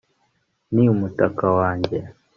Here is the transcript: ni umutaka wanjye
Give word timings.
ni 0.73 0.83
umutaka 0.93 1.45
wanjye 1.57 1.97